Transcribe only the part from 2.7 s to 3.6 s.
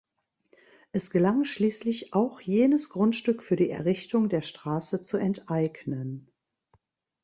Grundstück für